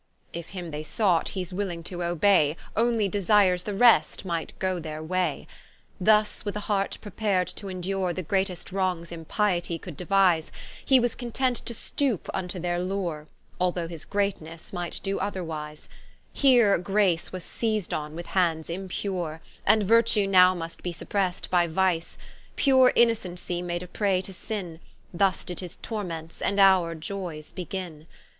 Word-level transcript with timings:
If 0.33 0.47
him 0.49 0.71
they 0.71 0.81
sought, 0.81 1.29
he's 1.37 1.53
willing 1.53 1.83
to 1.83 2.01
obay, 2.01 2.55
Onely 2.75 3.07
desires 3.07 3.61
the 3.61 3.75
rest 3.75 4.25
might 4.25 4.57
goe 4.57 4.79
their 4.79 5.03
way. 5.03 5.45
Thus 5.99 6.43
with 6.43 6.55
a 6.55 6.61
heart 6.61 6.97
prepared 7.01 7.47
to 7.49 7.67
endure 7.69 8.11
The 8.11 8.23
greatest 8.23 8.71
wrongs 8.71 9.11
Impietie 9.11 9.77
could 9.79 9.95
devise, 9.95 10.51
He 10.83 10.99
was 10.99 11.13
content 11.13 11.57
to 11.57 11.75
stoope 11.75 12.31
vnto 12.33 12.59
their 12.59 12.81
Lure, 12.81 13.27
Although 13.59 13.87
his 13.87 14.03
Greatnesse 14.05 14.73
might 14.73 14.99
doe 15.03 15.17
otherwise: 15.17 15.87
Here 16.33 16.79
Grace 16.79 17.31
was 17.31 17.43
seised 17.43 17.93
on 17.95 18.15
with 18.15 18.25
hands 18.33 18.71
impure, 18.71 19.39
And 19.67 19.83
Virtue 19.83 20.25
now 20.25 20.55
must 20.55 20.81
be 20.81 20.91
supprest 20.91 21.51
by 21.51 21.67
Vice, 21.67 22.17
Pure 22.55 22.93
Innocencie 22.95 23.61
made 23.63 23.83
a 23.83 23.87
prey 23.87 24.23
to 24.23 24.33
Sinne, 24.33 24.79
Thus 25.13 25.43
did 25.43 25.59
his 25.59 25.75
Torments 25.83 26.41
and 26.41 26.57
our 26.59 26.95
Ioyes 26.95 27.53
beginne. 27.53 28.07